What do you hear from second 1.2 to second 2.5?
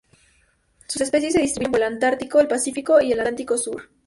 se distribuyen por el Antártico, el